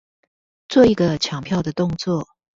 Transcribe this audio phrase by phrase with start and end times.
[0.67, 2.27] 做一個搶票的動作